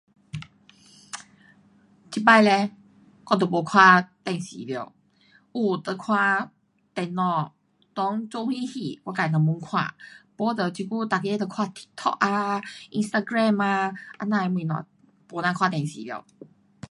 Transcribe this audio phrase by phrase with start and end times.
[2.09, 2.71] 这次嘞
[3.27, 4.91] 我都没看电视了，
[5.53, 6.51] 有就看
[6.95, 7.53] 电脑，
[7.95, 9.93] 内做什戏，我自就焖看，
[10.35, 12.59] 不就这久每个都看 tiktok 啊
[12.89, 14.87] ，instagram 啊，这样的东西。
[15.33, 16.25] 没人看电视了。